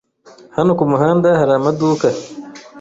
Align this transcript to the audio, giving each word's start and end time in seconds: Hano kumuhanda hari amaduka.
Hano 0.55 0.71
kumuhanda 0.79 1.27
hari 1.39 1.53
amaduka. 1.59 2.07